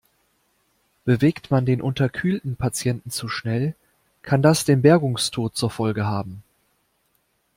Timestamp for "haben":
6.07-6.41